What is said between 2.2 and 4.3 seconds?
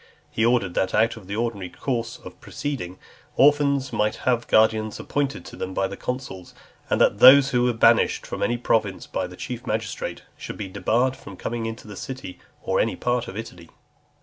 of proceeding, orphans might